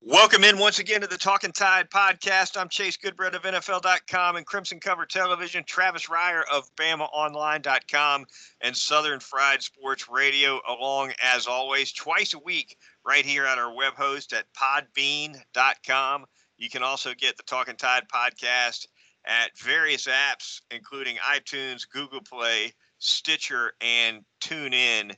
[0.00, 2.56] Welcome in once again to the Talking Tide podcast.
[2.56, 8.24] I'm Chase Goodbread of NFL.com and Crimson Cover Television, Travis Reier of BamaOnline.com,
[8.60, 13.74] and Southern Fried Sports Radio, along as always, twice a week right here at our
[13.74, 16.26] web host at podbean.com.
[16.58, 18.86] You can also get the Talking Tide podcast
[19.26, 25.16] at various apps, including iTunes, Google Play, Stitcher, and TuneIn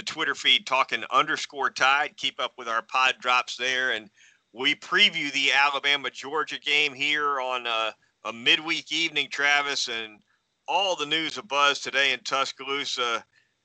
[0.00, 2.16] the Twitter feed talking underscore tide.
[2.16, 3.90] Keep up with our pod drops there.
[3.90, 4.08] And
[4.54, 7.94] we preview the Alabama Georgia game here on a,
[8.24, 9.88] a midweek evening, Travis.
[9.88, 10.20] And
[10.66, 13.22] all the news of buzz today in Tuscaloosa.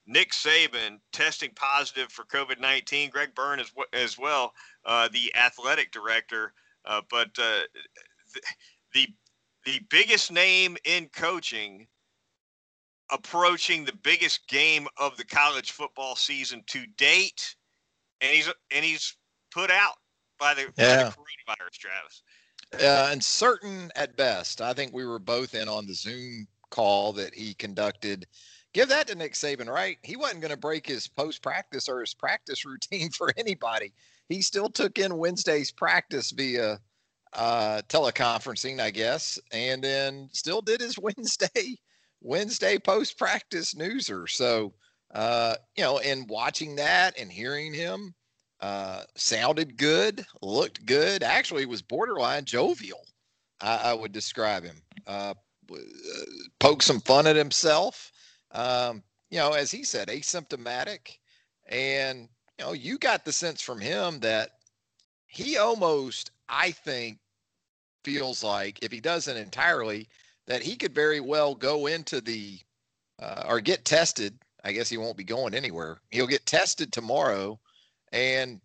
[0.08, 3.12] Nick Saban testing positive for COVID 19.
[3.12, 4.52] Greg Byrne as, as well,
[4.84, 6.52] uh, the athletic director.
[6.84, 7.62] Uh, but uh,
[8.94, 9.08] the,
[9.64, 11.88] the biggest name in coaching
[13.12, 17.56] approaching the biggest game of the college football season to date,
[18.22, 19.16] and he's and he's
[19.52, 19.96] put out
[20.40, 21.04] by the, yeah.
[21.04, 22.24] by the coronavirus, Travis.
[22.74, 24.60] Uh, uncertain at best.
[24.60, 28.28] I think we were both in on the Zoom call that he conducted.
[28.74, 29.98] Give that to Nick Saban, right?
[30.04, 33.94] He wasn't going to break his post practice or his practice routine for anybody.
[34.28, 36.80] He still took in Wednesday's practice via
[37.34, 41.78] uh, teleconferencing, I guess, and then still did his Wednesday
[42.26, 44.28] Wednesday post practice newser.
[44.28, 44.74] So,
[45.14, 48.16] uh, you know, and watching that and hearing him
[48.62, 51.22] uh, sounded good, looked good.
[51.22, 53.06] Actually, was borderline jovial.
[53.62, 54.82] I, I would describe him.
[55.06, 55.36] Uh,
[55.72, 55.78] uh,
[56.60, 58.12] poke some fun at himself.
[58.52, 61.18] Um, you know, as he said, asymptomatic.
[61.68, 64.50] And, you know, you got the sense from him that
[65.28, 67.20] he almost, I think,
[68.04, 70.08] feels like if he doesn't entirely,
[70.48, 72.60] that he could very well go into the
[73.22, 74.38] uh, or get tested.
[74.64, 76.00] I guess he won't be going anywhere.
[76.10, 77.60] He'll get tested tomorrow,
[78.12, 78.60] and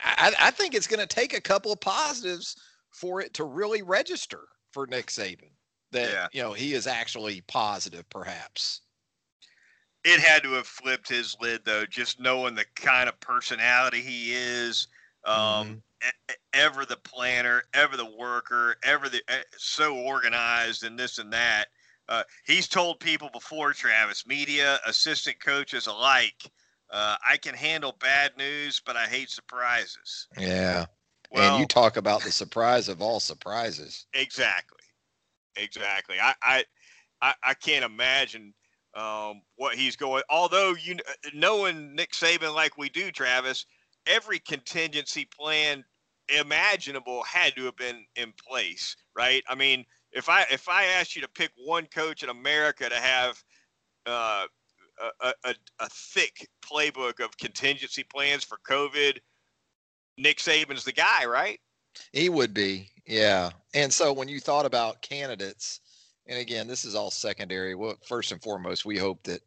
[0.00, 2.56] I, I think it's going to take a couple of positives
[2.90, 4.40] for it to really register
[4.72, 5.50] for Nick Saban
[5.92, 6.26] that yeah.
[6.32, 8.82] you know he is actually positive, perhaps.
[10.04, 14.32] It had to have flipped his lid though, just knowing the kind of personality he
[14.34, 14.88] is.
[15.24, 15.74] Um, mm-hmm
[16.52, 19.22] ever the planner, ever the worker, ever the
[19.56, 21.66] so organized and this and that.
[22.08, 26.50] Uh, he's told people before, Travis, media, assistant coaches alike,
[26.90, 30.28] uh, I can handle bad news, but I hate surprises.
[30.38, 30.86] Yeah.
[31.30, 34.06] Well, and you talk about the surprise of all surprises.
[34.14, 34.78] Exactly.
[35.56, 36.16] Exactly.
[36.22, 36.64] I, I,
[37.20, 38.54] I, I can't imagine
[38.94, 40.22] um, what he's going.
[40.30, 40.96] Although you
[41.34, 43.66] knowing Nick Saban like we do, Travis,
[44.06, 45.84] every contingency plan
[46.28, 49.42] imaginable had to have been in place, right?
[49.48, 52.96] I mean, if I if I asked you to pick one coach in America to
[52.96, 53.42] have
[54.06, 54.46] uh,
[55.20, 59.18] a, a, a thick playbook of contingency plans for COVID,
[60.18, 61.58] Nick Saban's the guy, right?
[62.12, 63.50] He would be, yeah.
[63.74, 65.80] And so when you thought about candidates,
[66.26, 67.74] and again, this is all secondary.
[67.74, 69.40] Well, first and foremost, we hope that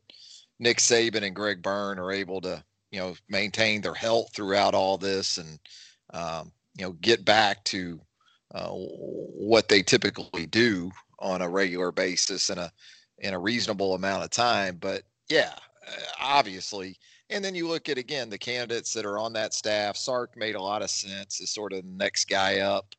[0.60, 4.98] Nick Saban and Greg Byrne are able to, you know, maintain their health throughout all
[4.98, 5.60] this and
[6.14, 8.00] um, you know get back to
[8.54, 12.72] uh, what they typically do on a regular basis in a
[13.20, 14.78] in a reasonable amount of time.
[14.80, 15.54] But yeah,
[15.88, 16.98] uh, obviously.
[17.32, 19.96] And then you look at again the candidates that are on that staff.
[19.96, 22.96] Sark made a lot of sense as sort of the next guy up.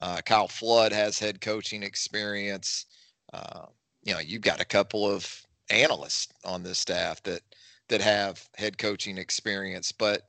[0.00, 2.86] Uh, Kyle Flood has head coaching experience.
[3.32, 3.66] Uh,
[4.04, 7.40] you know, you've got a couple of analysts on this staff that
[7.92, 10.22] that have head coaching experience, but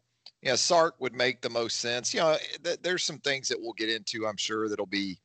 [0.50, 2.14] know, Sark would make the most sense.
[2.14, 5.22] You know, th- there's some things that we'll get into, I'm sure, that'll be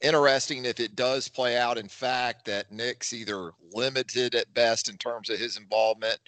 [0.00, 1.76] interesting if it does play out.
[1.76, 6.18] In fact, that Nick's either limited at best in terms of his involvement,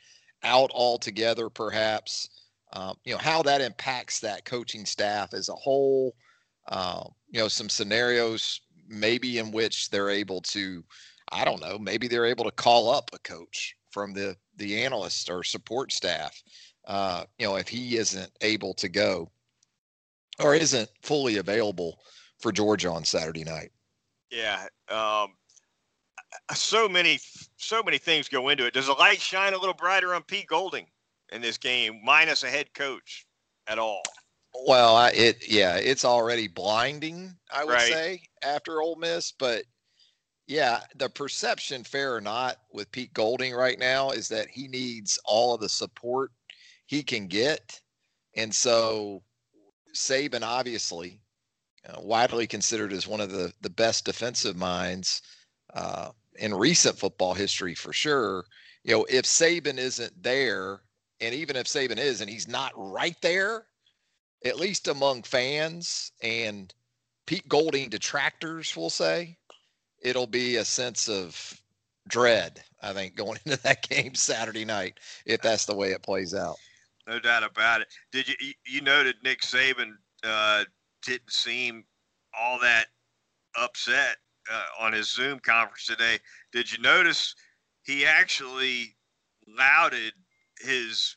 [0.42, 2.28] out altogether, perhaps.
[2.72, 6.16] Um, you know, how that impacts that coaching staff as a whole.
[6.66, 10.82] Uh, you know, some scenarios maybe in which they're able to,
[11.30, 15.30] I don't know, maybe they're able to call up a coach from the the analyst
[15.30, 16.42] or support staff
[16.86, 19.30] uh, you know, if he isn't able to go
[20.40, 22.00] or isn't fully available
[22.38, 23.70] for Georgia on Saturday night.
[24.30, 24.66] Yeah.
[24.88, 25.34] Um,
[26.54, 27.20] so many,
[27.56, 28.74] so many things go into it.
[28.74, 30.86] Does the light shine a little brighter on Pete Golding
[31.30, 33.26] in this game, minus a head coach
[33.68, 34.02] at all?
[34.66, 37.34] Well, I, it yeah, it's already blinding.
[37.50, 37.92] I would right.
[37.92, 39.64] say after Ole Miss, but
[40.46, 45.18] yeah, the perception, fair or not, with Pete Golding right now is that he needs
[45.24, 46.32] all of the support
[46.86, 47.80] he can get.
[48.36, 49.22] And so
[49.94, 51.20] Saban, obviously,
[51.88, 55.22] uh, widely considered as one of the, the best defensive minds
[55.74, 58.44] uh, in recent football history for sure.
[58.84, 60.82] You know, if Saban isn't there,
[61.20, 63.66] and even if Saban is and he's not right there,
[64.44, 66.74] at least among fans and
[67.26, 69.38] Pete Golding detractors, we'll say,
[70.02, 71.60] it'll be a sense of
[72.08, 76.34] dread, I think, going into that game Saturday night, if that's the way it plays
[76.34, 76.56] out.
[77.06, 77.88] No doubt about it.
[78.12, 78.34] Did you
[78.64, 80.64] you noted Nick Saban uh,
[81.04, 81.84] didn't seem
[82.38, 82.86] all that
[83.60, 84.16] upset
[84.50, 86.18] uh, on his Zoom conference today?
[86.52, 87.34] Did you notice
[87.82, 88.96] he actually
[89.48, 90.12] lauded
[90.60, 91.16] his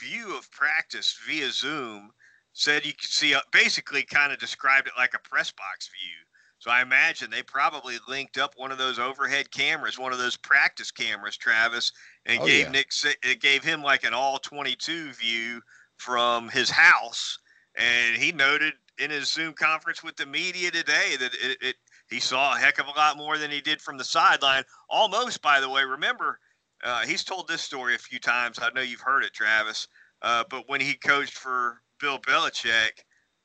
[0.00, 2.10] view of practice via Zoom?
[2.52, 6.23] Said you could see, uh, basically, kind of described it like a press box view.
[6.64, 10.38] So I imagine they probably linked up one of those overhead cameras, one of those
[10.38, 11.92] practice cameras, Travis,
[12.24, 12.70] and oh, gave yeah.
[12.70, 12.88] Nick
[13.22, 15.60] it gave him like an all 22 view
[15.98, 17.38] from his house.
[17.76, 21.76] And he noted in his Zoom conference with the media today that it, it
[22.08, 24.62] he saw a heck of a lot more than he did from the sideline.
[24.88, 26.38] Almost, by the way, remember
[26.82, 28.58] uh, he's told this story a few times.
[28.58, 29.86] I know you've heard it, Travis.
[30.22, 33.04] Uh, but when he coached for Bill Belichick,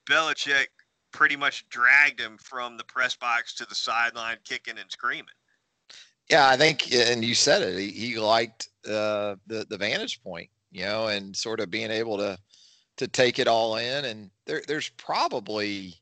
[0.10, 0.68] Belichick
[1.12, 5.28] pretty much dragged him from the press box to the sideline, kicking and screaming.
[6.30, 7.80] Yeah, I think, and you said it.
[7.80, 12.18] He, he liked uh, the the vantage point, you know, and sort of being able
[12.18, 12.38] to
[12.98, 14.06] to take it all in.
[14.06, 15.96] And there, there's probably,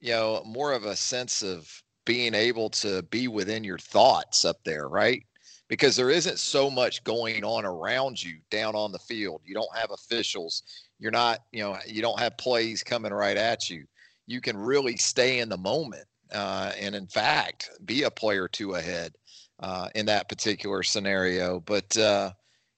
[0.00, 1.70] you know, more of a sense of
[2.06, 5.22] being able to be within your thoughts up there, right?
[5.68, 9.42] Because there isn't so much going on around you down on the field.
[9.44, 10.62] You don't have officials.
[10.98, 13.84] You're not, you know, you don't have plays coming right at you
[14.28, 18.74] you can really stay in the moment uh, and, in fact, be a player two
[18.74, 19.14] ahead
[19.60, 21.60] uh, in that particular scenario.
[21.60, 22.32] But uh,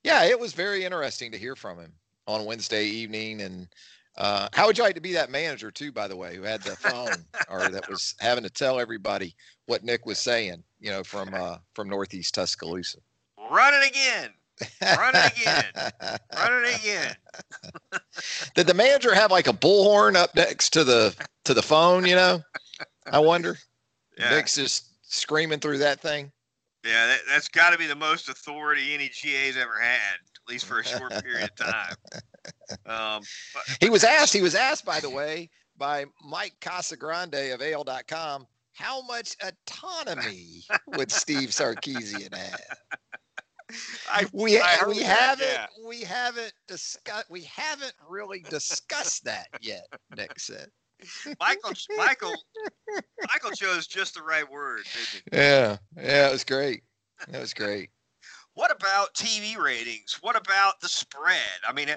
[0.05, 1.93] yeah, it was very interesting to hear from him
[2.27, 3.43] on Wednesday evening.
[3.43, 3.67] And
[4.17, 6.63] uh, how would you like to be that manager too, by the way, who had
[6.63, 9.35] the phone or that was having to tell everybody
[9.67, 12.99] what Nick was saying, you know, from uh, from Northeast Tuscaloosa?
[13.51, 14.31] Run it again.
[14.83, 15.65] Run it again.
[16.37, 17.15] Run it again.
[18.55, 21.15] Did the manager have like a bullhorn up next to the
[21.51, 22.07] to the phone?
[22.07, 22.43] You know,
[23.11, 23.57] I wonder.
[24.19, 24.35] Yeah.
[24.35, 26.31] Nick's just screaming through that thing.
[26.85, 30.67] Yeah, that, has got to be the most authority any GA's ever had, at least
[30.67, 31.95] for a short period of time.
[32.87, 33.23] Um,
[33.55, 34.35] but, he was asked.
[34.35, 35.49] He was asked, by the way,
[35.79, 42.61] by Mike Casagrande of AL.com, how much autonomy would Steve Sarkisian have?
[44.11, 45.67] I, we I we haven't yeah.
[45.87, 49.87] we haven't discussed we haven't really discussed that yet.
[50.17, 50.69] Nick said.
[51.41, 52.35] Michael Michael
[53.33, 54.83] Michael chose just the right word,
[55.33, 56.83] Yeah, yeah, it was great.
[57.33, 57.91] It was great.
[58.55, 60.19] What about TV ratings?
[60.21, 61.39] What about the spread?
[61.67, 61.97] I mean, uh,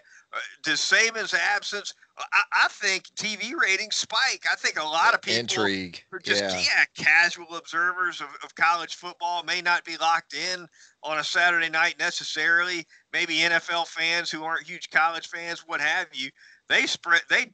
[0.63, 1.93] does Saban's absence?
[2.17, 4.45] I, I, think TV ratings spike.
[4.49, 6.59] I think a lot of people intrigue are just yeah.
[6.59, 10.67] yeah casual observers of, of college football may not be locked in
[11.01, 12.85] on a Saturday night necessarily.
[13.11, 16.29] Maybe NFL fans who aren't huge college fans, what have you.
[16.69, 17.23] They spread.
[17.29, 17.51] They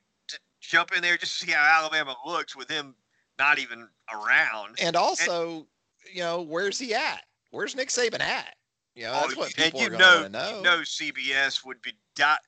[0.60, 2.96] jump in there just to see how Alabama looks with him
[3.38, 4.78] not even around.
[4.82, 5.66] And also, and,
[6.14, 7.24] you know, where's he at?
[7.52, 8.56] Where's Nick Saban at?
[8.96, 10.58] You know, oh, that's oh, what people and you know, know.
[10.58, 12.40] You know, CBS would be dot.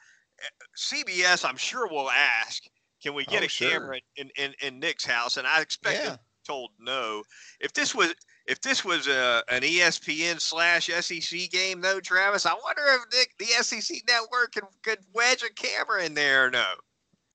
[0.78, 2.64] CBS, I'm sure will ask,
[3.02, 3.70] can we get oh, a sure.
[3.70, 5.38] camera in, in, in Nick's house?
[5.38, 6.16] And I expect yeah.
[6.46, 7.24] told no.
[7.60, 8.14] If this was
[8.48, 13.38] if this was a, an ESPN slash SEC game, though, Travis, I wonder if Nick,
[13.38, 16.66] the SEC network could, could wedge a camera in there or no.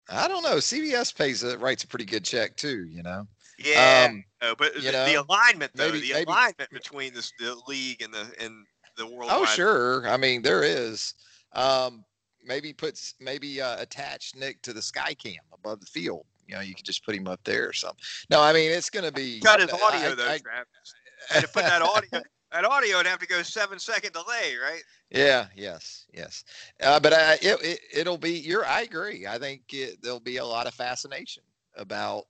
[0.08, 0.56] I don't know.
[0.56, 2.86] CBS pays a, writes a pretty good check too.
[2.88, 3.26] You know.
[3.58, 7.26] Yeah, um, no, but the, know, the, alignment though, maybe, the maybe, alignment between the,
[7.38, 9.30] the league and the and the world.
[9.32, 10.06] Oh, sure.
[10.08, 11.14] I mean, there is.
[11.54, 12.04] Um,
[12.46, 16.24] maybe puts maybe uh, attach Nick to the sky cam above the field.
[16.46, 17.98] You know, you could just put him up there or something.
[18.30, 20.38] No, I mean it's going to be cut his audio I, though, I,
[21.34, 22.22] and to put that audio,
[22.56, 24.82] that audio would have to go seven second delay, right?
[25.10, 25.46] Yeah.
[25.54, 26.06] Yes.
[26.12, 26.44] Yes.
[26.82, 28.32] Uh, but uh, it, it will be.
[28.32, 28.64] You're.
[28.64, 29.26] I agree.
[29.26, 31.42] I think it, there'll be a lot of fascination
[31.76, 32.24] about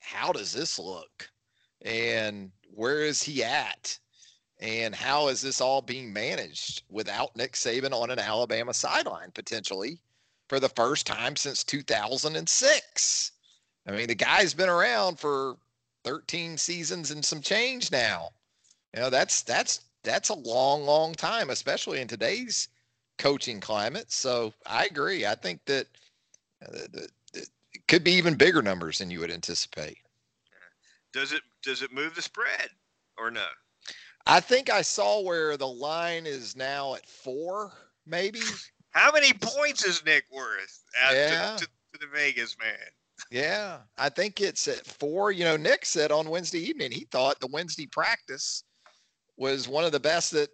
[0.00, 1.30] how does this look,
[1.82, 3.98] and where is he at,
[4.58, 10.00] and how is this all being managed without Nick Saban on an Alabama sideline potentially
[10.48, 13.32] for the first time since 2006?
[13.86, 15.58] I mean, the guy's been around for
[16.04, 18.30] 13 seasons and some change now.
[18.94, 22.68] You know, that's that's that's a long, long time, especially in today's
[23.18, 24.10] coaching climate.
[24.10, 25.26] So I agree.
[25.26, 25.86] I think that
[26.60, 29.98] the, the, it could be even bigger numbers than you would anticipate.
[31.12, 32.70] Does it does it move the spread
[33.18, 33.46] or no?
[34.26, 37.72] I think I saw where the line is now at four,
[38.06, 38.40] maybe.
[38.90, 41.56] How many points is Nick worth yeah.
[41.56, 42.76] to, to, to, the Vegas man?
[43.30, 45.32] Yeah, I think it's at four.
[45.32, 48.64] You know, Nick said on Wednesday evening he thought the Wednesday practice
[49.38, 50.50] was one of the best that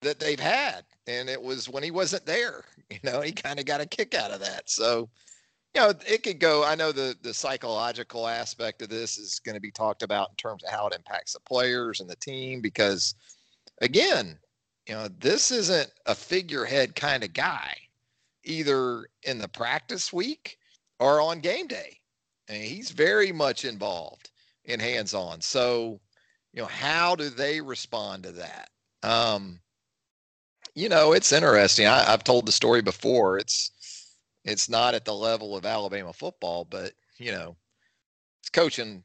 [0.00, 2.64] that they've had, and it was when he wasn't there.
[2.90, 4.68] You know, he kind of got a kick out of that.
[4.68, 5.08] So,
[5.74, 6.62] you know, it could go.
[6.62, 10.36] I know the the psychological aspect of this is going to be talked about in
[10.36, 13.14] terms of how it impacts the players and the team because,
[13.80, 14.38] again,
[14.86, 17.74] you know, this isn't a figurehead kind of guy,
[18.44, 20.58] either in the practice week
[21.00, 21.98] or on game day.
[22.48, 24.30] And he's very much involved
[24.66, 25.40] in hands on.
[25.40, 25.98] So,
[26.52, 28.70] you know, how do they respond to that?
[29.02, 29.60] Um,
[30.74, 31.86] you know, it's interesting.
[31.86, 33.38] I, have told the story before.
[33.38, 33.70] It's
[34.44, 37.56] it's not at the level of Alabama football, but you know,
[38.40, 39.02] it's coaching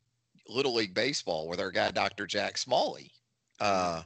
[0.50, 2.25] little league baseball with our guy Dr.
[2.25, 3.12] Jack Smalley.
[3.60, 4.04] Uh,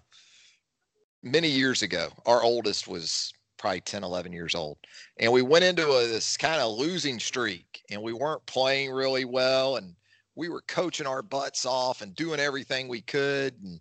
[1.23, 4.77] many years ago, our oldest was probably 10, 11 years old,
[5.17, 9.25] and we went into a, this kind of losing streak, and we weren't playing really
[9.25, 9.93] well, and
[10.35, 13.79] we were coaching our butts off and doing everything we could, and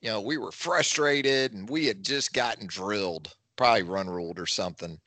[0.00, 4.46] you know, we were frustrated, and we had just gotten drilled, probably run ruled or
[4.46, 4.98] something,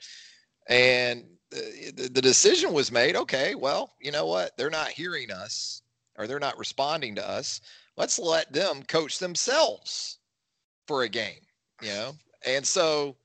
[0.67, 4.57] and the, the decision was made okay well you know what?
[4.57, 5.81] They're not hearing us
[6.17, 7.61] or they're not responding to us.
[7.97, 10.19] Let's let them coach themselves
[10.87, 11.41] for a game
[11.81, 12.13] you know?
[12.45, 13.17] And so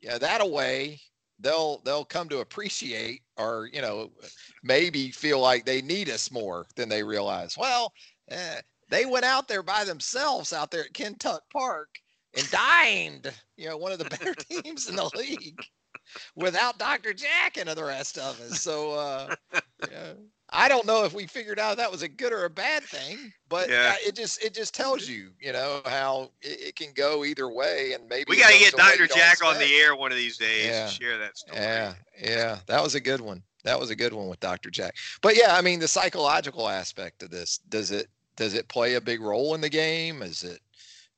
[0.00, 1.00] yeah that way
[1.40, 4.10] they'll they'll come to appreciate or you know
[4.62, 7.92] maybe feel like they need us more than they realize well
[8.30, 11.88] eh, they went out there by themselves out there at kentuck park
[12.36, 15.60] and dined you know one of the better teams in the league
[16.34, 17.12] without Dr.
[17.12, 18.60] Jack and the rest of us.
[18.60, 19.34] So uh,
[19.90, 20.12] yeah.
[20.50, 23.32] I don't know if we figured out that was a good or a bad thing,
[23.48, 23.94] but yeah.
[24.00, 27.92] it just it just tells you, you know, how it, it can go either way,
[27.94, 29.08] and maybe we got to get Dr.
[29.08, 30.84] Jack on the air one of these days yeah.
[30.84, 31.60] and share that story.
[31.60, 33.42] Yeah, yeah, that was a good one.
[33.64, 34.70] That was a good one with Dr.
[34.70, 34.94] Jack.
[35.20, 39.00] But yeah, I mean, the psychological aspect of this does it does it play a
[39.00, 40.22] big role in the game?
[40.22, 40.60] Is it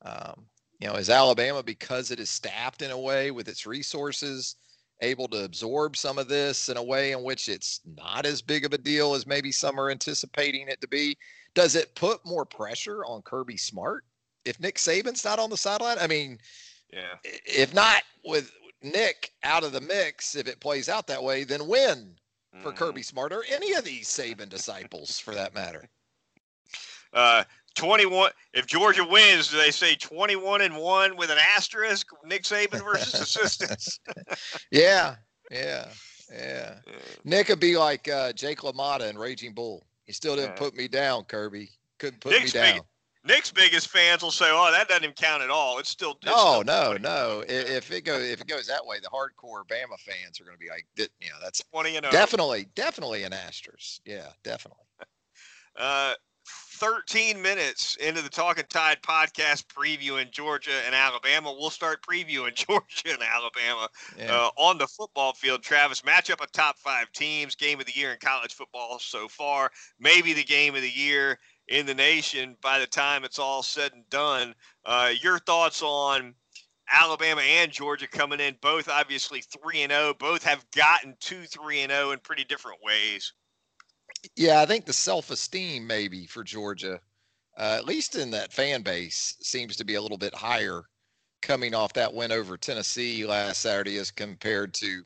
[0.02, 0.47] um,
[0.80, 4.56] you know, is Alabama because it is staffed in a way with its resources?
[5.00, 8.64] Able to absorb some of this in a way in which it's not as big
[8.64, 11.17] of a deal as maybe some are anticipating it to be?
[11.55, 14.05] Does it put more pressure on Kirby Smart
[14.45, 15.99] if Nick Saban's not on the sideline?
[15.99, 16.38] I mean,
[16.93, 17.17] yeah.
[17.25, 18.52] If not with
[18.83, 22.14] Nick out of the mix, if it plays out that way, then when
[22.62, 22.76] for mm.
[22.76, 25.88] Kirby Smart or any of these Saban disciples for that matter?
[27.12, 32.42] Uh, 21 if Georgia wins, do they say 21 and 1 with an asterisk Nick
[32.42, 34.00] Saban versus assistants?
[34.70, 35.16] yeah.
[35.50, 35.88] Yeah.
[36.30, 36.75] Yeah.
[37.25, 39.87] Nick would be like uh, Jake LaMotta and Raging Bull.
[40.06, 41.70] He still didn't put me down, Kirby.
[41.98, 42.75] Couldn't put Nick's me down.
[42.75, 42.82] Big,
[43.25, 45.78] Nick's biggest fans will say, "Oh, that doesn't even count at all.
[45.78, 47.44] It's still." It's no, still no, no.
[47.46, 50.60] If it goes, if it goes that way, the hardcore Bama fans are going to
[50.60, 52.12] be like, "You know, that's 20 and 0.
[52.12, 54.00] definitely, definitely an asterisk.
[54.04, 54.84] Yeah, definitely."
[55.76, 56.12] Uh,
[56.78, 61.52] 13 minutes into the Talking Tide podcast previewing Georgia and Alabama.
[61.52, 64.32] We'll start previewing Georgia and Alabama yeah.
[64.32, 65.62] uh, on the football field.
[65.62, 69.73] Travis, matchup of top five teams, game of the year in college football so far,
[69.99, 73.92] maybe the game of the year in the nation by the time it's all said
[73.92, 74.54] and done.
[74.85, 76.32] Uh, your thoughts on
[76.92, 81.80] Alabama and Georgia coming in, both obviously 3 and 0, both have gotten to 3
[81.80, 83.32] and 0 in pretty different ways.
[84.37, 87.00] Yeah, I think the self esteem maybe for Georgia,
[87.56, 90.84] uh, at least in that fan base, seems to be a little bit higher
[91.40, 95.02] coming off that win over Tennessee last Saturday as compared to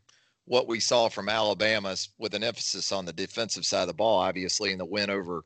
[0.47, 4.19] what we saw from Alabama with an emphasis on the defensive side of the ball,
[4.19, 5.45] obviously, in the win over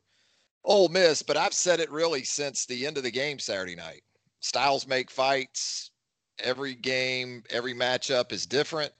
[0.63, 1.21] Ole Miss.
[1.21, 4.03] But I've said it really since the end of the game Saturday night.
[4.39, 5.91] Styles make fights.
[6.39, 8.93] Every game, every matchup is different.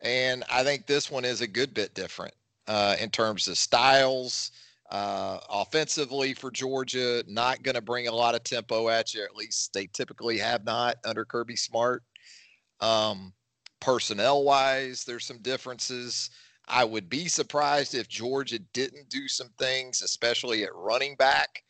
[0.00, 2.34] And I think this one is a good bit different
[2.68, 4.52] uh, in terms of styles.
[4.90, 9.22] Uh, offensively for Georgia, not going to bring a lot of tempo at you.
[9.22, 12.02] At least they typically have not under Kirby Smart.
[12.80, 13.34] Um,
[13.80, 16.30] personnel wise, there's some differences.
[16.68, 21.62] I would be surprised if Georgia didn't do some things, especially at running back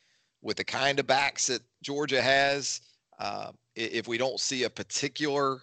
[0.43, 2.81] with the kind of backs that Georgia has.
[3.19, 5.61] Uh, if we don't see a particular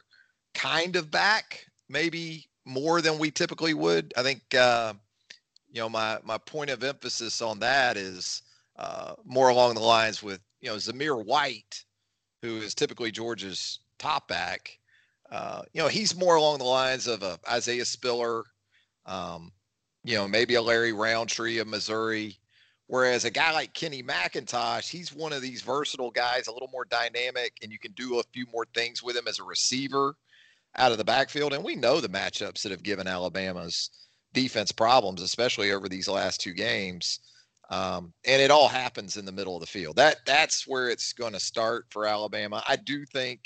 [0.54, 4.14] kind of back, maybe more than we typically would.
[4.18, 4.94] I think uh,
[5.76, 8.44] you know, my my point of emphasis on that is
[8.78, 11.84] uh, more along the lines with you know Zamir White,
[12.42, 14.80] who is typically Georgia's top back.
[15.30, 18.46] Uh, you know, he's more along the lines of a Isaiah Spiller,
[19.06, 19.52] um,
[20.06, 22.38] you know, maybe a Larry Rountree of Missouri.
[22.88, 26.86] Whereas a guy like Kenny McIntosh, he's one of these versatile guys, a little more
[26.86, 30.16] dynamic, and you can do a few more things with him as a receiver
[30.78, 31.54] out of the backfield.
[31.54, 33.90] And we know the matchups that have given Alabama's
[34.36, 37.20] defense problems, especially over these last two games.
[37.72, 39.96] Um, and it all happens in the middle of the field.
[39.96, 42.62] That that's where it's going to start for Alabama.
[42.68, 43.40] I do think,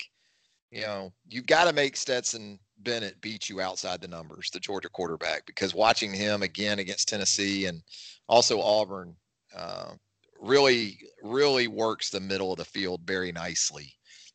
[0.70, 4.90] you know, you've got to make Stetson Bennett beat you outside the numbers, the Georgia
[4.90, 7.82] quarterback, because watching him again against Tennessee and
[8.28, 9.16] also Auburn
[9.56, 9.92] uh,
[10.38, 13.92] really, really works the middle of the field very nicely.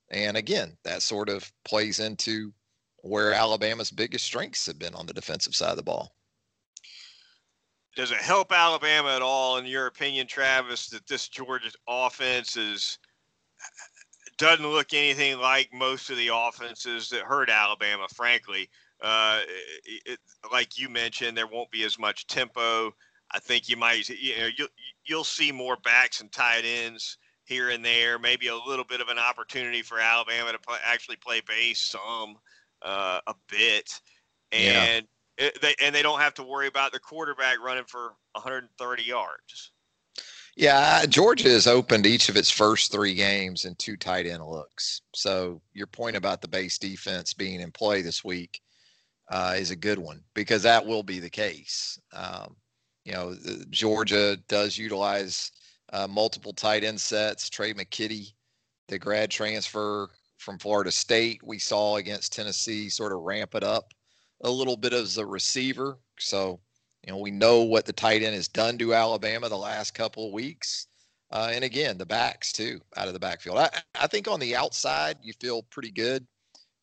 [0.10, 2.52] And again, that sort of plays into
[2.98, 6.16] where Alabama's biggest strengths have been on the defensive side of the ball.
[7.96, 13.00] Does it help Alabama at all, in your opinion, Travis, that this Georgia offense is
[14.38, 18.70] doesn't look anything like most of the offenses that hurt Alabama, frankly.
[19.02, 19.42] Uh,
[19.86, 20.20] it, it,
[20.52, 22.94] like you mentioned, there won't be as much tempo.
[23.32, 24.68] I think you might, you know, you'll,
[25.06, 28.20] you'll see more backs and tight ends here and there.
[28.20, 32.38] Maybe a little bit of an opportunity for Alabama to play, actually play base some
[32.82, 34.00] uh, a bit,
[34.52, 35.02] and yeah.
[35.38, 39.72] It, they and they don't have to worry about the quarterback running for 130 yards.
[40.56, 45.02] Yeah, Georgia has opened each of its first three games in two tight end looks.
[45.14, 48.62] So your point about the base defense being in play this week
[49.30, 52.00] uh, is a good one because that will be the case.
[52.14, 52.56] Um,
[53.04, 53.36] you know,
[53.70, 55.52] Georgia does utilize
[55.92, 57.50] uh, multiple tight end sets.
[57.50, 58.28] Tre' McKitty,
[58.88, 63.94] the grad transfer from Florida State, we saw against Tennessee, sort of ramp it up
[64.46, 65.98] a little bit as a receiver.
[66.20, 66.60] So
[67.06, 70.28] you know, we know what the tight end has done to Alabama the last couple
[70.28, 70.88] of weeks.
[71.32, 73.58] Uh, and again, the backs too, out of the backfield.
[73.58, 76.26] I, I think on the outside, you feel pretty good.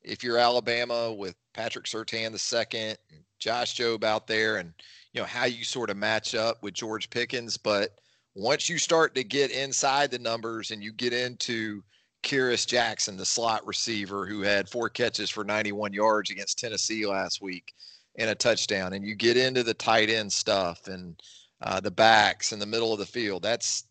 [0.02, 2.98] If you're Alabama with Patrick Surtain the second,
[3.38, 4.72] Josh Jobe out there, and
[5.12, 7.56] you know how you sort of match up with George Pickens.
[7.56, 7.98] But
[8.34, 11.82] once you start to get inside the numbers and you get into
[12.22, 17.42] Kearis Jackson, the slot receiver who had four catches for 91 yards against Tennessee last
[17.42, 17.72] week,
[18.16, 21.20] and a touchdown, and you get into the tight end stuff and
[21.62, 23.84] uh, the backs in the middle of the field, that's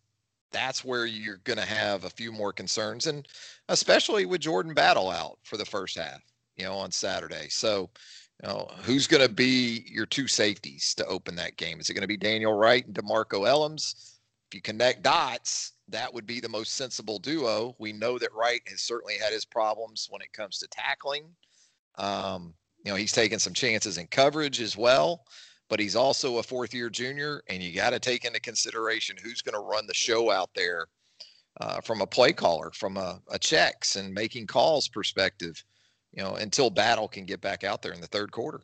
[0.52, 3.26] that's where you're going to have a few more concerns, and
[3.70, 6.20] especially with Jordan Battle out for the first half,
[6.58, 7.48] you know, on Saturday.
[7.50, 7.90] So,
[8.44, 11.80] you know, who's going to be your two safeties to open that game?
[11.80, 14.11] Is it going to be Daniel Wright and DeMarcco Hellams?
[14.52, 17.74] If you connect dots, that would be the most sensible duo.
[17.80, 21.24] We know that Wright has certainly had his problems when it comes to tackling.
[21.96, 25.24] Um, you know, he's taking some chances in coverage as well,
[25.70, 29.42] but he's also a fourth year junior, and you got to take into consideration who's
[29.42, 30.88] going to run the show out there
[31.62, 35.64] uh, from a play caller, from a, a checks and making calls perspective,
[36.12, 38.64] you know, until Battle can get back out there in the third quarter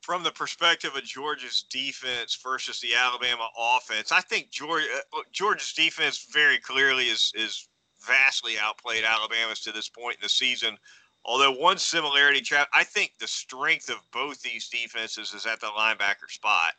[0.00, 5.72] from the perspective of Georgia's defense versus the Alabama offense, I think Georgia uh, Georgia's
[5.72, 7.68] defense very clearly is is
[8.06, 10.76] vastly outplayed Alabama's to this point in the season.
[11.24, 16.30] Although one similarity, I think the strength of both these defenses is at the linebacker
[16.30, 16.72] spot.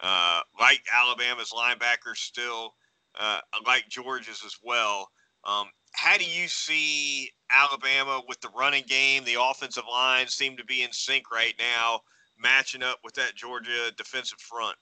[0.00, 2.74] Uh, like Alabama's linebackers still,
[3.18, 5.10] uh, like Georgia's as well.
[5.44, 9.24] Um, how do you see Alabama with the running game?
[9.24, 12.02] The offensive line seem to be in sync right now,
[12.38, 14.76] matching up with that Georgia defensive front.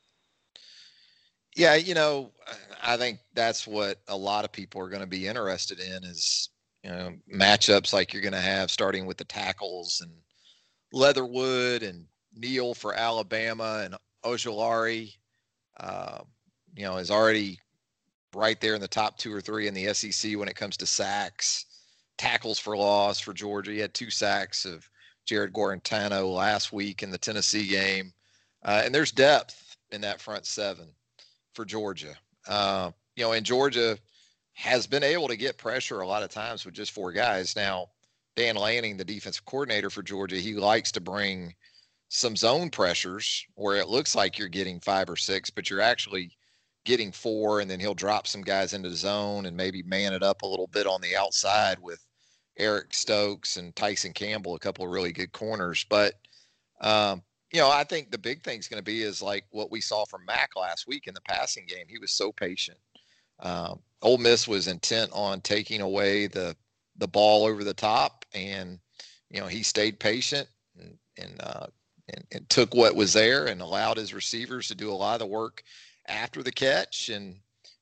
[1.54, 2.32] Yeah, you know,
[2.82, 6.50] I think that's what a lot of people are going to be interested in is
[6.86, 10.12] you know, matchups like you're going to have starting with the tackles and
[10.92, 15.12] Leatherwood and Neal for Alabama and Ojulari,
[15.80, 16.18] uh,
[16.76, 17.58] you know, is already
[18.36, 20.86] right there in the top two or three in the SEC when it comes to
[20.86, 21.66] sacks,
[22.18, 23.72] tackles for loss for Georgia.
[23.72, 24.88] He had two sacks of
[25.26, 28.12] Jarrett Guarantano last week in the Tennessee game.
[28.64, 30.86] Uh, and there's depth in that front seven
[31.54, 32.14] for Georgia.
[32.48, 33.98] Uh, you know, and Georgia–
[34.56, 37.54] has been able to get pressure a lot of times with just four guys.
[37.54, 37.90] Now,
[38.36, 41.54] Dan Lanning, the defensive coordinator for Georgia, he likes to bring
[42.08, 46.30] some zone pressures where it looks like you're getting five or six, but you're actually
[46.86, 50.22] getting four, and then he'll drop some guys into the zone and maybe man it
[50.22, 52.05] up a little bit on the outside with
[52.58, 55.84] Eric Stokes and Tyson Campbell, a couple of really good corners.
[55.88, 56.14] But
[56.80, 59.70] um, you know, I think the big thing is going to be is like what
[59.70, 61.86] we saw from Mac last week in the passing game.
[61.88, 62.78] He was so patient.
[63.40, 66.56] Um, Ole Miss was intent on taking away the
[66.98, 68.78] the ball over the top, and
[69.30, 71.66] you know he stayed patient and and, uh,
[72.08, 75.20] and, and took what was there and allowed his receivers to do a lot of
[75.20, 75.62] the work
[76.08, 77.08] after the catch.
[77.08, 77.36] And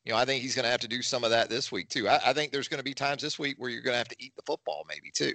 [0.05, 1.88] you know I think he's going to have to do some of that this week
[1.88, 2.09] too.
[2.09, 4.09] I, I think there's going to be times this week where you're going to have
[4.09, 5.35] to eat the football maybe too.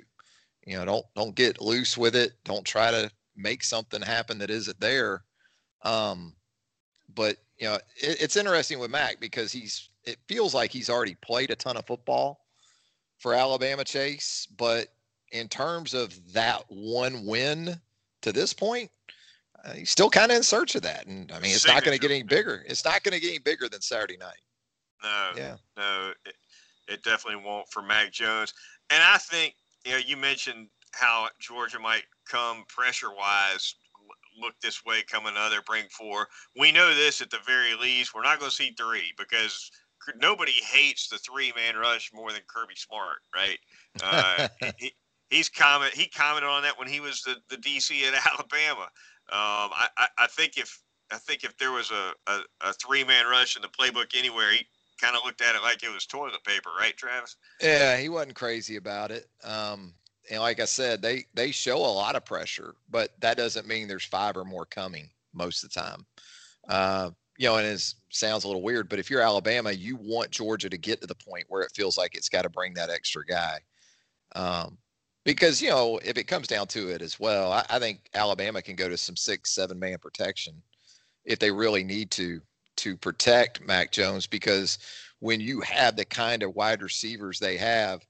[0.65, 2.33] You know, don't don't get loose with it.
[2.43, 5.23] Don't try to make something happen that isn't there.
[5.83, 6.35] Um,
[7.15, 11.15] but you know, it, it's interesting with Mac because he's it feels like he's already
[11.15, 12.41] played a ton of football
[13.17, 14.87] for Alabama Chase, but
[15.31, 17.79] in terms of that one win
[18.21, 18.89] to this point,
[19.63, 21.05] uh, he's still kind of in search of that.
[21.05, 22.63] And I mean, it's not going to get any bigger.
[22.67, 24.39] It's not going to get any bigger than Saturday night.
[25.03, 26.35] No, yeah, no, it,
[26.87, 28.53] it definitely won't for Mac Jones.
[28.89, 33.75] And I think you know, you mentioned how Georgia might come pressure wise
[34.39, 36.27] look this way come another bring four.
[36.57, 38.13] We know this at the very least.
[38.13, 39.71] We're not going to see three because
[40.21, 43.57] nobody hates the three man rush more than Kirby Smart, right?
[44.01, 44.93] Uh, he,
[45.29, 48.89] he's comment he commented on that when he was the, the DC at Alabama.
[49.31, 50.81] Um, I, I, I, think if
[51.11, 54.51] I think if there was a, a, a three man rush in the playbook anywhere,
[54.51, 54.65] he
[54.99, 57.35] kind of looked at it like it was toilet paper, right, Travis?
[57.61, 59.27] Yeah, he wasn't crazy about it.
[59.43, 59.93] Um,
[60.29, 63.87] and like I said, they they show a lot of pressure, but that doesn't mean
[63.87, 66.05] there's five or more coming most of the time.
[66.67, 70.29] Uh, you know, and it sounds a little weird, but if you're Alabama, you want
[70.29, 72.89] Georgia to get to the point where it feels like it's got to bring that
[72.89, 73.59] extra guy.
[74.35, 74.77] Um,
[75.23, 78.61] because you know, if it comes down to it as well, I, I think Alabama
[78.61, 80.61] can go to some six, seven man protection
[81.25, 82.41] if they really need to
[82.81, 84.27] to protect Mac Jones.
[84.27, 84.79] Because
[85.19, 88.05] when you have the kind of wide receivers they have,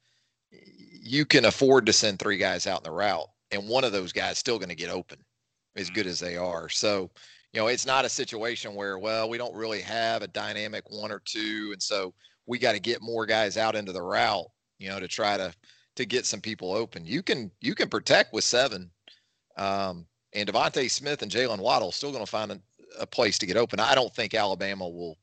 [0.52, 4.12] you can afford to send three guys out in the route, and one of those
[4.12, 5.18] guys still going to get open,
[5.76, 5.96] as mm-hmm.
[5.96, 6.70] good as they are.
[6.70, 7.10] So,
[7.54, 11.12] you know, it's not a situation where, well, we don't really have a dynamic one
[11.12, 12.14] or two, and so
[12.46, 15.54] we got to get more guys out into the route, you know, to try to
[15.96, 17.06] to get some people open.
[17.06, 18.92] You can you can protect with seven,
[19.58, 22.52] um, and DeVonta Smith and Jaylen Waddle still going to find
[22.98, 23.80] a, place to get open.
[23.80, 25.18] I don't think Alabama will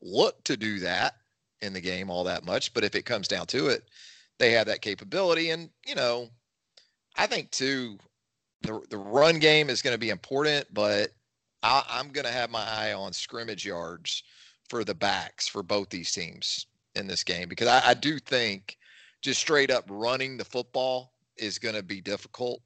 [0.00, 1.14] look to do that
[1.60, 3.88] in the game all that much, but if it comes down to it,
[4.38, 5.50] they have that capability.
[5.50, 6.28] And, you know,
[7.16, 7.98] I think too,
[8.62, 11.10] the, the run game is going to be important, but
[11.62, 14.22] I, I'm going to have my eye on scrimmage yards
[14.68, 18.76] for the backs for both these teams in this game because I, I do think
[19.22, 22.60] just straight up running the football is going to be difficult.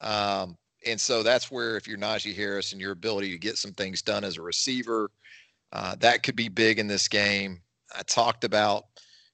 [0.00, 3.72] Um, and so that's where if you're Najee Harris and your ability to get some
[3.72, 5.10] things done as a receiver,
[5.72, 7.60] uh, that could be big in this game.
[7.96, 8.84] I talked about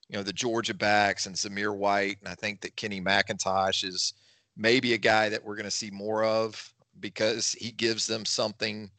[0.08, 2.18] you know, the Georgia backs and Zamir White.
[2.20, 4.14] And I think that Kenny McIntosh is
[4.56, 8.90] maybe a guy that we're going to see more of because he gives them something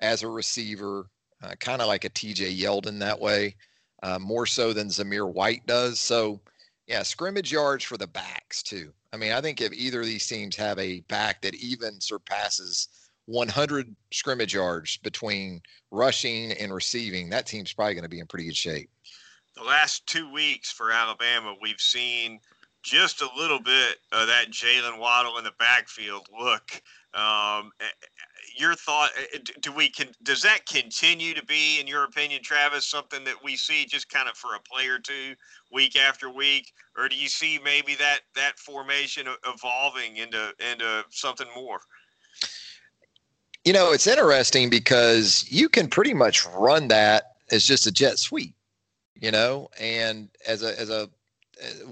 [0.00, 1.06] as a receiver,
[1.42, 3.56] uh, kind of like a TJ Yeldon that way,
[4.02, 6.00] uh, more so than Zamir White does.
[6.00, 6.40] So,
[6.90, 8.92] yeah, scrimmage yards for the backs too.
[9.12, 12.88] I mean, I think if either of these teams have a back that even surpasses
[13.26, 18.46] 100 scrimmage yards between rushing and receiving, that team's probably going to be in pretty
[18.46, 18.90] good shape
[19.60, 22.40] the last two weeks for Alabama, we've seen
[22.82, 26.82] just a little bit of that Jaylen Waddle in the backfield look.
[27.14, 28.06] Um, eh, eh,
[28.56, 29.10] your thought?
[29.34, 30.08] Eh, do we can?
[30.22, 34.28] Does that continue to be, in your opinion, Travis, something that we see just kind
[34.28, 35.34] of for a play or two,
[35.72, 41.48] week after week, or do you see maybe that that formation evolving into into something
[41.54, 41.80] more?
[43.64, 48.18] You know, it's interesting because you can pretty much run that as just a jet
[48.18, 48.54] sweep
[49.20, 51.08] you know, and as a as a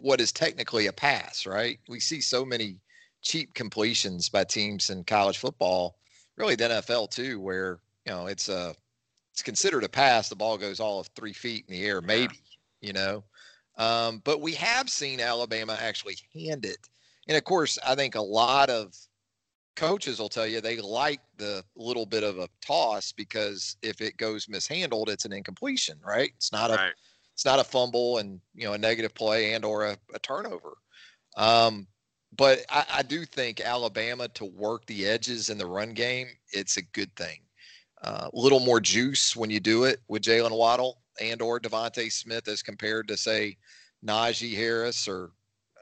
[0.00, 1.78] what is technically a pass, right?
[1.88, 2.76] We see so many
[3.22, 5.98] cheap completions by teams in college football,
[6.36, 8.74] really the NFL too, where you know it's a
[9.32, 10.28] it's considered a pass.
[10.28, 12.40] The ball goes all of three feet in the air, maybe,
[12.80, 13.24] you know.
[13.76, 16.78] Um, but we have seen Alabama actually hand it,
[17.28, 18.94] and of course, I think a lot of
[19.76, 24.16] coaches will tell you they like the little bit of a toss because if it
[24.16, 26.32] goes mishandled, it's an incompletion, right?
[26.36, 26.90] It's not right.
[26.90, 26.92] a
[27.32, 30.72] it's not a fumble and you know a negative play and or a, a turnover.
[31.36, 31.86] Um,
[32.36, 36.76] but I, I, do think Alabama to work the edges in the run game, it's
[36.76, 37.40] a good thing.
[38.02, 42.12] A uh, little more juice when you do it with Jaylen Waddle and or DeVonta
[42.12, 43.56] Smith as compared to say
[44.04, 45.32] Najee Harris or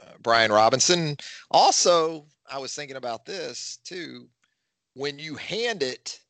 [0.01, 1.17] uh, Brian Robinson.
[1.51, 4.29] Also, I was thinking about this too.
[4.95, 6.21] When you hand it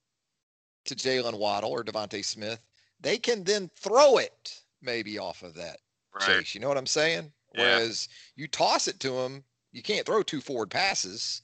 [0.86, 2.60] to Jaylen Waddle or DeVonta Smith,
[3.00, 5.78] they can then throw it maybe off of that
[6.14, 6.26] right.
[6.26, 6.54] chase.
[6.54, 7.32] You know what I'm saying?
[7.54, 7.76] Yeah.
[7.76, 9.44] Whereas you toss it to him,
[9.76, 11.42] you can't throw two forward passes.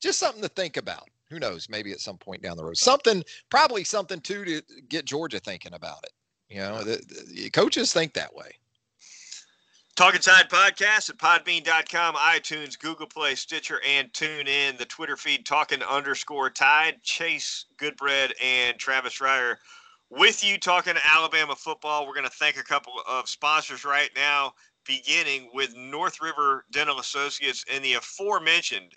[0.00, 1.08] Just something to think about.
[1.30, 1.68] Who knows?
[1.68, 5.74] Maybe at some point down the road, something probably something too to get Georgia thinking
[5.74, 6.12] about it.
[6.48, 7.02] You know, the,
[7.34, 8.52] the coaches think that way.
[9.96, 14.76] Talking Tide podcast at podbean.com, iTunes, Google Play, Stitcher, and tune in.
[14.76, 17.02] The Twitter feed talking underscore tide.
[17.02, 19.56] Chase Goodbread and Travis Reier
[20.12, 22.06] with you talking Alabama football.
[22.06, 24.52] We're going to thank a couple of sponsors right now,
[24.86, 28.92] beginning with North River Dental Associates and the aforementioned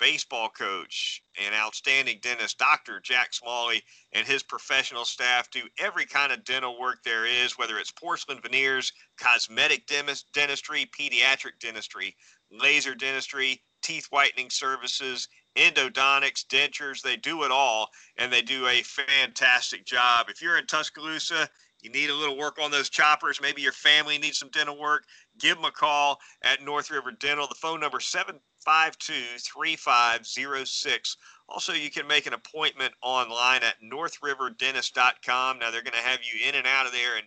[0.00, 3.00] baseball coach and outstanding dentist, Dr.
[3.00, 7.78] Jack Smalley, and his professional staff do every kind of dental work there is, whether
[7.78, 12.16] it's porcelain veneers, cosmetic dentistry, pediatric dentistry,
[12.50, 18.82] laser dentistry, teeth whitening services, endodontics, dentures, they do it all, and they do a
[18.82, 20.26] fantastic job.
[20.28, 21.48] If you're in Tuscaloosa,
[21.82, 25.04] you need a little work on those choppers, maybe your family needs some dental work,
[25.38, 27.46] give them a call at North River Dental.
[27.46, 31.16] The phone number 7 852 3506.
[31.48, 35.58] Also, you can make an appointment online at northriverdentist.com.
[35.58, 37.24] Now, they're going to have you in and out of there in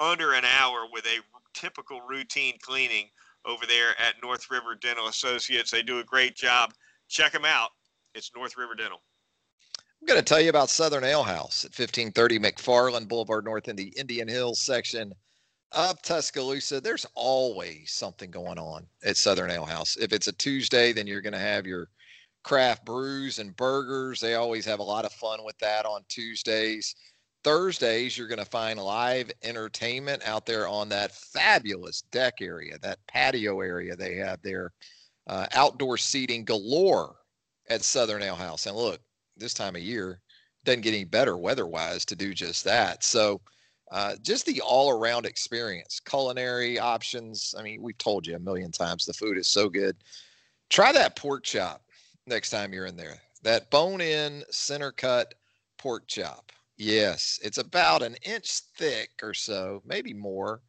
[0.00, 1.20] under an hour with a
[1.54, 3.08] typical routine cleaning
[3.44, 5.70] over there at North River Dental Associates.
[5.70, 6.74] They do a great job.
[7.08, 7.70] Check them out.
[8.14, 9.00] It's North River Dental.
[10.02, 13.76] I'm going to tell you about Southern Ale House at 1530 McFarland Boulevard North in
[13.76, 15.12] the Indian Hills section
[15.70, 16.80] of Tuscaloosa.
[16.80, 19.96] There's always something going on at Southern Ale House.
[19.96, 21.86] If it's a Tuesday, then you're going to have your
[22.42, 24.18] craft brews and burgers.
[24.18, 26.96] They always have a lot of fun with that on Tuesdays.
[27.44, 32.98] Thursdays, you're going to find live entertainment out there on that fabulous deck area, that
[33.06, 34.72] patio area they have there.
[35.28, 37.14] Uh, outdoor seating galore
[37.70, 38.66] at Southern Ale House.
[38.66, 38.98] And look,
[39.42, 40.20] this time of year
[40.64, 43.04] doesn't get any better weather-wise to do just that.
[43.04, 43.40] So,
[43.90, 47.54] uh, just the all-around experience, culinary options.
[47.58, 49.96] I mean, we've told you a million times the food is so good.
[50.70, 51.82] Try that pork chop
[52.26, 53.18] next time you're in there.
[53.42, 55.34] That bone-in center cut
[55.76, 56.52] pork chop.
[56.78, 60.62] Yes, it's about an inch thick or so, maybe more.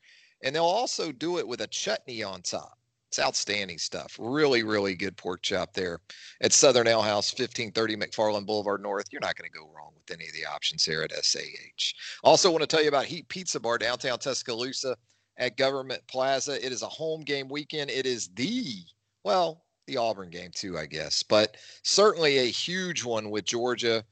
[0.44, 2.78] And they'll also do it with a chutney on top.
[3.14, 4.18] It's outstanding stuff.
[4.20, 6.00] Really, really good pork chop there
[6.42, 9.06] at Southern Ale House, 1530 McFarland Boulevard North.
[9.12, 11.94] You're not going to go wrong with any of the options here at SAH.
[12.24, 14.98] Also, want to tell you about Heat Pizza Bar downtown Tuscaloosa
[15.38, 16.54] at Government Plaza.
[16.66, 17.92] It is a home game weekend.
[17.92, 18.80] It is the,
[19.24, 24.04] well, the Auburn game too, I guess, but certainly a huge one with Georgia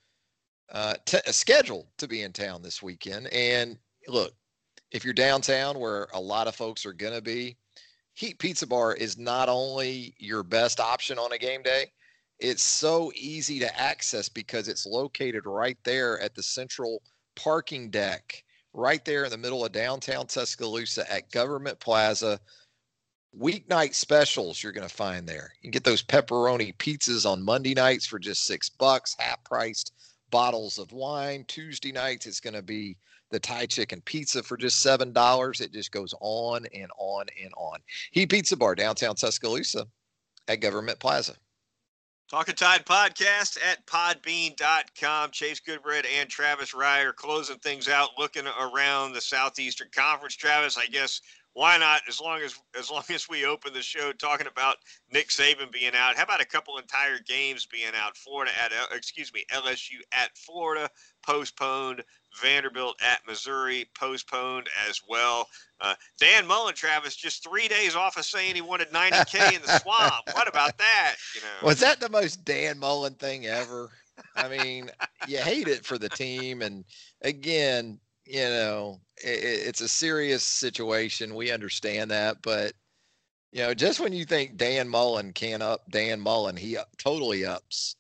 [0.71, 3.29] uh, t- scheduled to be in town this weekend.
[3.33, 4.33] And look,
[4.91, 7.57] if you're downtown where a lot of folks are going to be,
[8.21, 11.88] Heat Pizza Bar is not only your best option on a game day,
[12.38, 17.01] it's so easy to access because it's located right there at the central
[17.36, 22.39] parking deck, right there in the middle of downtown Tuscaloosa at Government Plaza.
[23.36, 25.53] Weeknight specials you're going to find there.
[25.60, 29.93] You can get those pepperoni pizzas on Monday nights for just six bucks, half priced
[30.29, 31.43] bottles of wine.
[31.47, 32.97] Tuesday nights it's going to be
[33.31, 35.61] the Thai chicken pizza for just seven dollars.
[35.61, 37.79] It just goes on and on and on.
[38.11, 39.87] Heat Pizza Bar, downtown Tuscaloosa,
[40.47, 41.35] at Government Plaza.
[42.29, 45.31] Talking Tide podcast at podbean.com.
[45.31, 50.37] Chase Goodbread and Travis Reier closing things out, looking around the Southeastern Conference.
[50.37, 51.19] Travis, I guess
[51.53, 52.01] why not?
[52.07, 54.77] As long as as long as we open the show talking about
[55.11, 58.15] Nick Saban being out, how about a couple entire games being out?
[58.15, 60.89] Florida at excuse me, LSU at Florida
[61.25, 62.03] postponed.
[62.41, 65.47] Vanderbilt at Missouri postponed as well.
[65.81, 69.79] Uh, Dan Mullen, Travis, just three days off of saying he wanted 90k in the
[69.79, 70.23] swamp.
[70.31, 71.15] What about that?
[71.35, 73.89] You know, was that the most Dan Mullen thing ever?
[74.35, 74.91] I mean,
[75.27, 76.85] you hate it for the team, and
[77.21, 81.36] again, you know, it, it's a serious situation.
[81.36, 82.73] We understand that, but
[83.51, 87.45] you know, just when you think Dan Mullen can up Dan Mullen, he up, totally
[87.45, 87.95] ups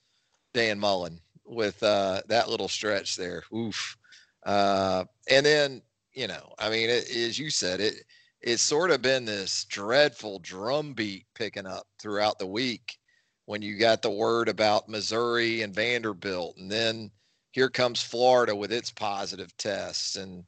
[0.53, 3.43] Dan Mullen with uh, that little stretch there.
[3.53, 3.97] Oof.
[4.45, 5.81] Uh, and then,
[6.13, 7.95] you know, I mean, it, as you said, it
[8.41, 12.97] it's sort of been this dreadful drumbeat picking up throughout the week
[13.45, 17.11] when you got the word about Missouri and Vanderbilt, and then
[17.51, 20.15] here comes Florida with its positive tests.
[20.15, 20.43] And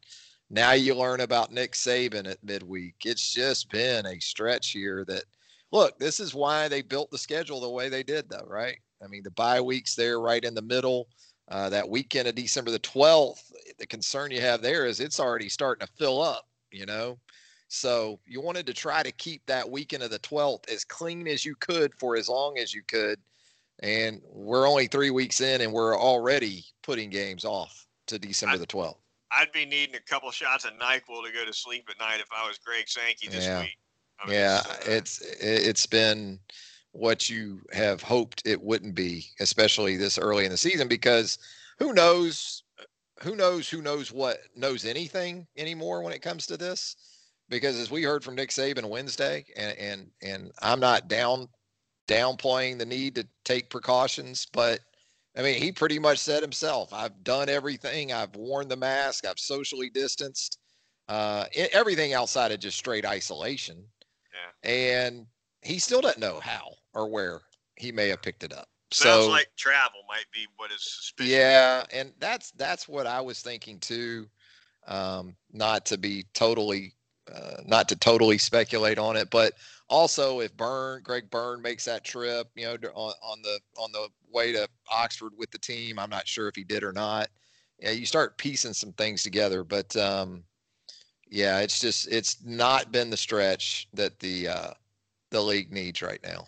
[0.49, 2.95] now you learn about Nick Saban at midweek.
[3.05, 5.23] It's just been a stretch here that,
[5.71, 8.77] look, this is why they built the schedule the way they did, though, right?
[9.03, 11.07] I mean, the bye weeks there right in the middle.
[11.49, 15.49] Uh, that weekend of December the 12th, the concern you have there is it's already
[15.49, 17.19] starting to fill up, you know?
[17.67, 21.43] So you wanted to try to keep that weekend of the 12th as clean as
[21.43, 23.19] you could for as long as you could
[23.83, 28.61] and we're only three weeks in, and we're already putting games off to December I'd,
[28.61, 28.95] the 12th.
[29.31, 32.27] I'd be needing a couple shots of Nyquil to go to sleep at night if
[32.35, 33.61] I was Greg Sankey this yeah.
[33.61, 33.77] week.
[34.23, 36.39] I mean, yeah, it's, uh, it's it's been
[36.93, 41.37] what you have hoped it wouldn't be, especially this early in the season, because
[41.79, 42.63] who knows,
[43.21, 46.95] who knows, who knows what knows anything anymore when it comes to this.
[47.49, 51.49] Because as we heard from Nick Saban Wednesday, and and and I'm not down
[52.07, 54.79] downplaying the need to take precautions, but
[55.35, 58.13] I mean, he pretty much said himself, I've done everything.
[58.13, 59.25] I've worn the mask.
[59.25, 60.59] I've socially distanced,
[61.07, 63.83] uh, everything outside of just straight isolation.
[64.31, 64.69] Yeah.
[64.69, 65.25] And
[65.63, 67.41] he still doesn't know how or where
[67.77, 68.67] he may have picked it up.
[68.91, 71.33] Sounds so, like travel might be what is suspicious.
[71.33, 74.27] Yeah, and that's that's what I was thinking too.
[74.85, 76.93] Um, not to be totally,
[77.31, 79.53] uh, not to totally speculate on it, but
[79.89, 84.07] also if Byrne, Greg Byrne makes that trip, you know, on, on the on the
[84.31, 87.29] way to Oxford with the team, I'm not sure if he did or not.
[87.79, 90.43] Yeah, you start piecing some things together, but um,
[91.29, 94.71] yeah, it's just it's not been the stretch that the uh,
[95.31, 96.45] the league needs right now.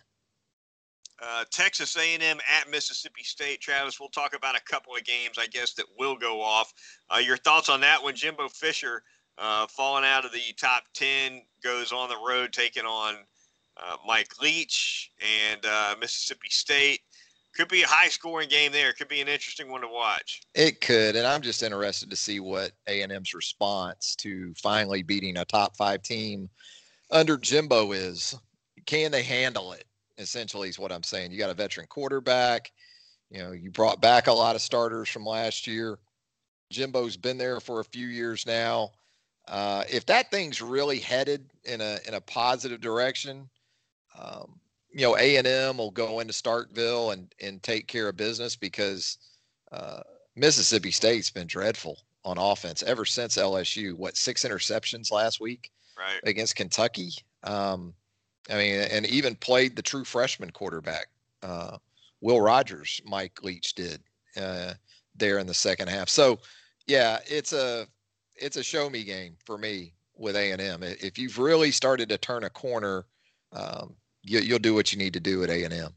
[1.22, 3.62] Uh, Texas A&M at Mississippi State.
[3.62, 6.74] Travis, we'll talk about a couple of games, I guess, that will go off.
[7.10, 8.16] Uh, your thoughts on that one?
[8.16, 9.02] Jimbo Fisher
[9.38, 13.16] uh, falling out of the top 10 goes on the road taking on
[13.78, 15.12] uh, Mike Leach
[15.52, 17.02] and uh, Mississippi State.
[17.56, 18.92] Could be a high scoring game there.
[18.94, 20.42] Could be an interesting one to watch.
[20.56, 25.46] It could, and I'm just interested to see what A&M's response to finally beating a
[25.46, 26.50] top five team
[27.12, 28.36] under Jimbo is.
[28.86, 29.86] Can they handle it?
[30.18, 31.32] essentially is what I'm saying.
[31.32, 32.72] You got a veteran quarterback.
[33.30, 35.98] You know, you brought back a lot of starters from last year.
[36.72, 38.92] Jimbo's been there for a few years now.
[39.48, 43.48] Uh, if that thing's really headed in a in a positive direction,
[44.20, 44.60] um,
[44.92, 48.56] you know, A and M will go into Starkville and and take care of business
[48.56, 49.18] because
[49.72, 50.02] uh,
[50.36, 53.94] Mississippi State's been dreadful on offense ever since LSU.
[53.94, 56.20] What six interceptions last week right.
[56.24, 57.12] against Kentucky?
[57.44, 57.94] Um,
[58.50, 61.08] I mean, and even played the true freshman quarterback,
[61.44, 61.78] uh,
[62.22, 63.02] Will Rogers.
[63.06, 64.02] Mike Leach did
[64.38, 64.74] uh,
[65.16, 66.10] there in the second half.
[66.10, 66.40] So,
[66.88, 67.88] yeah, it's a
[68.38, 70.84] it's a show me game for me with A and M.
[70.84, 73.06] If you've really started to turn a corner,
[73.52, 75.94] um, you, will do what you need to do at A and M.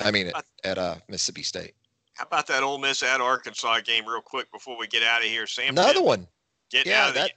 [0.00, 1.74] I mean, at, at uh, Mississippi State.
[2.14, 5.26] How about that Ole Miss at Arkansas game, real quick, before we get out of
[5.26, 5.46] here?
[5.46, 6.26] Sam, another one.
[6.70, 7.36] Getting yeah, out of that, the,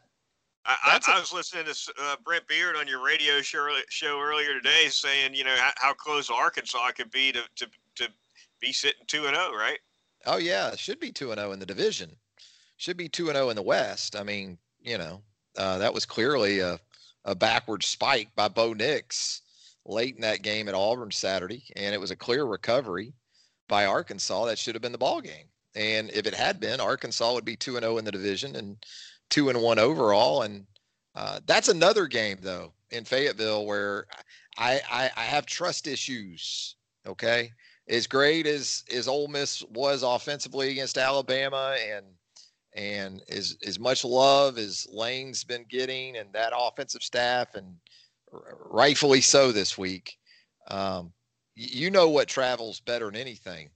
[0.65, 4.53] I, I, I, was listening to uh, Brent Beard on your radio show, show earlier
[4.53, 8.07] today, saying you know how, how, close Arkansas could be to to, to
[8.59, 9.79] be sitting two and zero, oh, right?
[10.25, 12.15] Oh yeah, should be two and zero oh in the division.
[12.79, 14.15] Should be two and zero oh in the West.
[14.15, 15.21] I mean, you know,
[15.57, 16.79] uh, that was clearly a
[17.25, 19.41] a backward spike by Bo Nix
[19.85, 23.11] late in that game at Auburn Saturday, and it was a clear recovery
[23.67, 24.45] by Arkansas.
[24.45, 25.47] That should have been the ball game.
[25.75, 28.77] And if it had been, Arkansas would be two and zero in the division and
[29.29, 30.43] two and one overall.
[30.43, 30.65] And
[31.15, 34.05] uh, that's another game though in Fayetteville where
[34.57, 36.77] I, I, I have trust issues.
[37.05, 37.51] Okay,
[37.89, 42.05] as great as as Ole Miss was offensively against Alabama, and
[42.73, 47.75] and as as much love as Lane's been getting, and that offensive staff, and
[48.69, 50.17] rightfully so this week.
[50.67, 51.13] Um,
[51.55, 53.69] you know what travels better than anything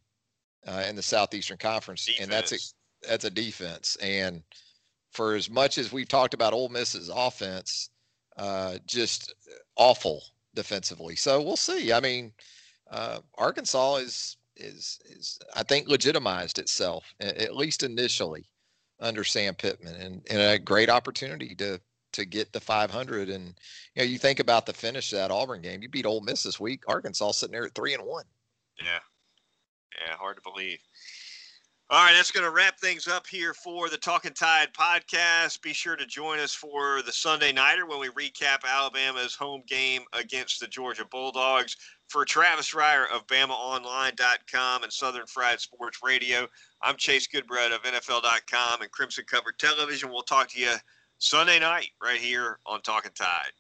[0.67, 2.23] uh, in the Southeastern Conference, defense.
[2.23, 2.57] and that's a
[3.07, 3.97] that's a defense.
[4.01, 4.43] And
[5.11, 7.89] for as much as we've talked about Ole Miss's offense,
[8.37, 9.33] uh, just
[9.75, 10.23] awful
[10.55, 11.15] defensively.
[11.15, 11.91] So we'll see.
[11.91, 12.31] I mean,
[12.89, 18.45] uh, Arkansas is is is I think legitimized itself at least initially
[19.03, 21.79] under Sam Pittman, and, and a great opportunity to
[22.13, 23.29] to get the 500.
[23.29, 23.53] And
[23.95, 25.81] you know, you think about the finish of that Auburn game.
[25.81, 26.83] You beat Ole Miss this week.
[26.87, 28.25] Arkansas sitting there at three and one.
[28.79, 28.99] Yeah,
[29.99, 30.79] yeah, hard to believe.
[31.93, 35.61] All right, that's going to wrap things up here for the Talking Tide podcast.
[35.61, 40.01] Be sure to join us for the Sunday Nighter when we recap Alabama's home game
[40.13, 41.77] against the Georgia Bulldogs.
[42.07, 46.47] For Travis Reier of BamaOnline.com and Southern Fried Sports Radio,
[46.81, 50.09] I'm Chase Goodbread of NFL.com and Crimson Cover Television.
[50.09, 50.73] We'll talk to you
[51.19, 53.51] Sunday night right here on Talking Tide.